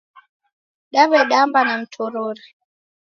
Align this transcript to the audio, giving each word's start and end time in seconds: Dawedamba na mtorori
Dawedamba 0.91 1.59
na 1.67 1.77
mtorori 1.81 2.45